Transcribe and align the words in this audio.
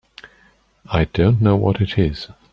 I 0.89 1.05
don't 1.05 1.39
know 1.43 1.55
what 1.55 1.79
it 1.79 1.99
is. 1.99 2.27